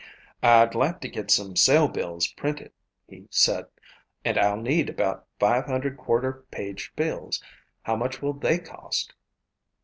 [0.41, 2.71] "I'd like to get some sale bills printed,"
[3.07, 3.67] he said,
[4.25, 7.39] "and I'll need about five hundred quarter page bills.
[7.83, 9.13] How much will they cost?"